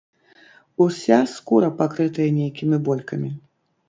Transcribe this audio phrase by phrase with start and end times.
[0.85, 3.31] Уся скура пакрытая нейкімі болькамі.